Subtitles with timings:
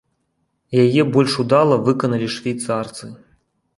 [0.83, 3.05] Яе больш удала выканалі швейцарцы.